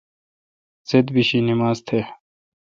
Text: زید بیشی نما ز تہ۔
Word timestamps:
زید 0.89 1.07
بیشی 1.13 1.39
نما 1.47 1.69
ز 1.75 1.79
تہ۔ 1.87 1.99